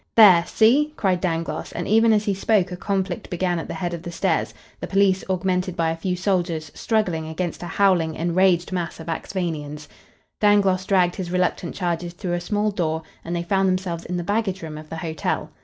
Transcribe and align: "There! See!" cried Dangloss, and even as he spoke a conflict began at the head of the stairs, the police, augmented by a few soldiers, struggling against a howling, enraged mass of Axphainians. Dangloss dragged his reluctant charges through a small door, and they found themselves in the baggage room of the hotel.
"There! 0.15 0.43
See!" 0.47 0.93
cried 0.97 1.21
Dangloss, 1.21 1.71
and 1.73 1.87
even 1.87 2.11
as 2.11 2.25
he 2.25 2.33
spoke 2.33 2.71
a 2.71 2.75
conflict 2.75 3.29
began 3.29 3.59
at 3.59 3.67
the 3.67 3.75
head 3.75 3.93
of 3.93 4.01
the 4.01 4.11
stairs, 4.11 4.51
the 4.79 4.87
police, 4.87 5.23
augmented 5.29 5.75
by 5.77 5.91
a 5.91 5.95
few 5.95 6.15
soldiers, 6.15 6.71
struggling 6.73 7.27
against 7.27 7.61
a 7.61 7.67
howling, 7.67 8.15
enraged 8.15 8.71
mass 8.71 8.99
of 8.99 9.09
Axphainians. 9.09 9.87
Dangloss 10.39 10.87
dragged 10.87 11.17
his 11.17 11.29
reluctant 11.31 11.75
charges 11.75 12.13
through 12.13 12.33
a 12.33 12.41
small 12.41 12.71
door, 12.71 13.03
and 13.23 13.35
they 13.35 13.43
found 13.43 13.69
themselves 13.69 14.03
in 14.05 14.17
the 14.17 14.23
baggage 14.23 14.63
room 14.63 14.75
of 14.79 14.89
the 14.89 14.97
hotel. 14.97 15.51